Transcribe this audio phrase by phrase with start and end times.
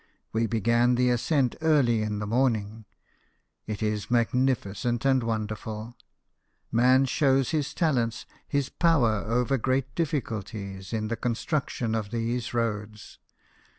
[0.33, 2.85] We began the ascent early in the morning.
[3.67, 5.95] It is magnificent and wonderful.
[6.71, 13.19] Man shows his talents, his power over great difficulties, in the construction of these roads.